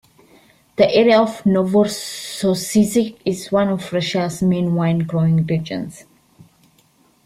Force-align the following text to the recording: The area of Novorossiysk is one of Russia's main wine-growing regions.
The 0.77 0.91
area 0.95 1.21
of 1.21 1.43
Novorossiysk 1.43 3.19
is 3.23 3.51
one 3.51 3.67
of 3.67 3.93
Russia's 3.93 4.41
main 4.41 4.73
wine-growing 4.73 5.45
regions. 5.45 6.05